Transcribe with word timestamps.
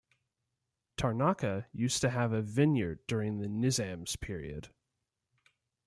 Tarnaka 0.97 1.67
used 1.71 2.01
to 2.01 2.09
have 2.09 2.33
a 2.33 2.41
vineyard 2.41 3.05
during 3.05 3.37
the 3.37 3.45
Nizams 3.45 4.19
period. 4.19 4.69